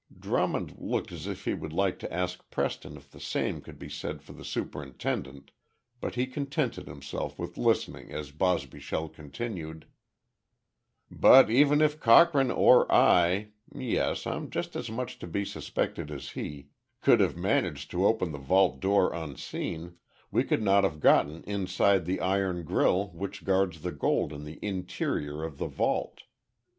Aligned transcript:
Drummond 0.19 0.79
looked 0.79 1.11
as 1.11 1.27
if 1.27 1.45
he 1.45 1.53
would 1.53 1.71
like 1.73 1.99
to 1.99 2.11
ask 2.11 2.49
Preston 2.49 2.97
if 2.97 3.11
the 3.11 3.19
same 3.19 3.61
could 3.61 3.77
be 3.77 3.87
said 3.87 4.23
for 4.23 4.33
the 4.33 4.43
superintendent, 4.43 5.51
but 5.99 6.15
he 6.15 6.25
contented 6.25 6.87
himself 6.87 7.37
with 7.37 7.55
listening 7.55 8.11
as 8.11 8.31
Bosbyshell 8.31 9.09
continued: 9.09 9.85
"But 11.11 11.51
even 11.51 11.81
if 11.81 11.99
Cochrane 11.99 12.49
or 12.49 12.91
I 12.91 13.49
yes, 13.75 14.25
I'm 14.25 14.49
just 14.49 14.75
as 14.75 14.89
much 14.89 15.19
to 15.19 15.27
be 15.27 15.45
suspected 15.45 16.09
as 16.09 16.29
he 16.31 16.69
could 17.01 17.19
have 17.19 17.37
managed 17.37 17.91
to 17.91 18.07
open 18.07 18.31
the 18.31 18.39
vault 18.39 18.79
door 18.79 19.13
unseen, 19.13 19.97
we 20.31 20.43
could 20.43 20.63
not 20.63 20.83
have 20.83 20.99
gotten 20.99 21.43
inside 21.43 22.05
the 22.05 22.19
iron 22.21 22.63
grille 22.63 23.09
which 23.11 23.43
guards 23.43 23.81
the 23.81 23.91
gold 23.91 24.33
in 24.33 24.45
the 24.45 24.57
interior 24.63 25.43
of 25.43 25.59
the 25.59 25.67
vault. 25.67 26.23